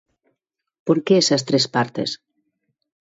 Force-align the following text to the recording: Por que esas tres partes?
Por 0.85 0.97
que 1.05 1.13
esas 1.21 1.45
tres 1.47 1.65
partes? 1.75 2.09